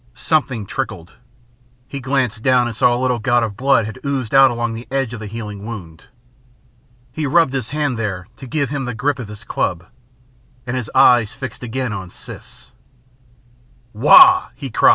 [0.15, 1.13] Something trickled.
[1.87, 4.87] He glanced down and saw a little gout of blood had oozed out along the
[4.89, 6.05] edge of the healing wound.
[7.11, 9.83] He rubbed his hand there to give him the grip of his club,
[10.65, 12.71] and fixed his eyes again on Siss.